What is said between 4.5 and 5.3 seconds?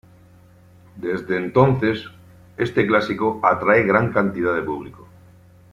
de público.